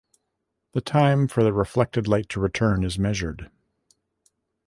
[0.73, 3.51] The time for the reflected light to return is measured.